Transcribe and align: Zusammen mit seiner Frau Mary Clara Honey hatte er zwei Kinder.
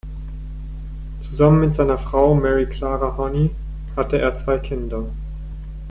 Zusammen 1.21 1.59
mit 1.61 1.75
seiner 1.75 1.99
Frau 1.99 2.33
Mary 2.33 2.65
Clara 2.65 3.17
Honey 3.17 3.51
hatte 3.95 4.17
er 4.17 4.35
zwei 4.35 4.57
Kinder. 4.57 5.05